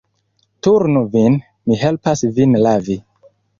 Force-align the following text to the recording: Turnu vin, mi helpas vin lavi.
Turnu 0.67 1.03
vin, 1.17 1.37
mi 1.67 1.79
helpas 1.83 2.25
vin 2.41 2.59
lavi. 2.65 3.01